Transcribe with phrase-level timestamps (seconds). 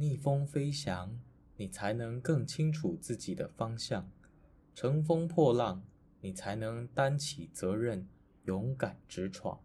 [0.00, 1.20] 逆风飞翔
[1.58, 4.10] 你才能更清楚自己的方向
[4.74, 5.84] 乘风破浪
[6.22, 8.08] 你才能担起责任
[8.44, 9.60] 勇敢直闯。